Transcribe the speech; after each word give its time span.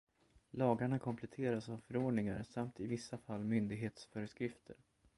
Lagarna 0.51 0.99
kompletteras 0.99 1.69
av 1.69 1.77
förordningar 1.77 2.43
samt 2.43 2.79
i 2.79 2.87
vissa 2.87 3.17
fall 3.17 3.43
myndighetsföreskrifter. 3.43 4.75